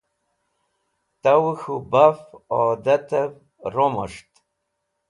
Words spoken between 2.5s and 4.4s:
adatẽv romosht.